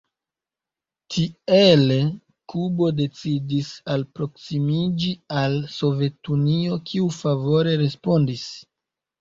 [1.15, 1.97] Tiele
[2.53, 8.49] Kubo decidis alproksimiĝi al Sovetunio kiu favore respondis.